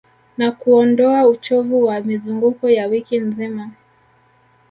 Na 0.37 0.51
kuondoa 0.51 1.27
uchovu 1.27 1.83
wa 1.83 1.99
mizunguko 2.01 2.69
ya 2.69 2.87
wiki 2.87 3.19
nzima 3.19 3.69